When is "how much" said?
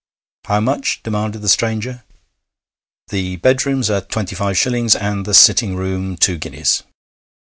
0.45-1.03